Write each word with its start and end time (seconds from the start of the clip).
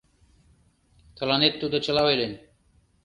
—Тыланет 1.17 1.53
тудо 1.61 1.75
чыла 1.85 2.01
ойлен. 2.09 2.33